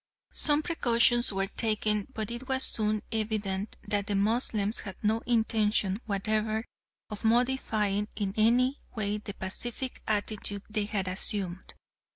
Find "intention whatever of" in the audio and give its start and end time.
5.27-7.23